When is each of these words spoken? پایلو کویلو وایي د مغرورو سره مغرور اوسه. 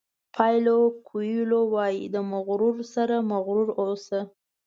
پایلو 0.35 0.79
کویلو 1.07 1.61
وایي 1.73 2.01
د 2.13 2.15
مغرورو 2.31 2.81
سره 2.95 3.15
مغرور 3.31 3.69
اوسه. 3.81 4.19